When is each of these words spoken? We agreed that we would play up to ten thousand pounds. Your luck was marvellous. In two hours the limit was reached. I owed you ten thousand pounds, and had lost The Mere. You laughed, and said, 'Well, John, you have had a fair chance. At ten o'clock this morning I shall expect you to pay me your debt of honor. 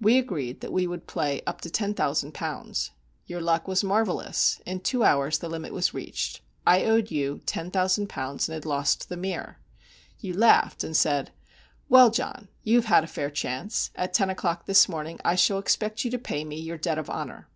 We 0.00 0.18
agreed 0.18 0.60
that 0.60 0.72
we 0.72 0.86
would 0.86 1.08
play 1.08 1.42
up 1.48 1.60
to 1.62 1.68
ten 1.68 1.94
thousand 1.94 2.32
pounds. 2.32 2.92
Your 3.26 3.40
luck 3.40 3.66
was 3.66 3.82
marvellous. 3.82 4.60
In 4.64 4.78
two 4.78 5.02
hours 5.02 5.38
the 5.40 5.48
limit 5.48 5.72
was 5.72 5.92
reached. 5.92 6.40
I 6.64 6.84
owed 6.84 7.10
you 7.10 7.40
ten 7.44 7.72
thousand 7.72 8.08
pounds, 8.08 8.48
and 8.48 8.54
had 8.54 8.64
lost 8.64 9.08
The 9.08 9.16
Mere. 9.16 9.58
You 10.20 10.32
laughed, 10.32 10.84
and 10.84 10.96
said, 10.96 11.32
'Well, 11.88 12.12
John, 12.12 12.46
you 12.62 12.76
have 12.76 12.84
had 12.84 13.02
a 13.02 13.08
fair 13.08 13.30
chance. 13.30 13.90
At 13.96 14.14
ten 14.14 14.30
o'clock 14.30 14.66
this 14.66 14.88
morning 14.88 15.18
I 15.24 15.34
shall 15.34 15.58
expect 15.58 16.04
you 16.04 16.10
to 16.12 16.18
pay 16.20 16.44
me 16.44 16.54
your 16.60 16.78
debt 16.78 16.98
of 16.98 17.10
honor. 17.10 17.48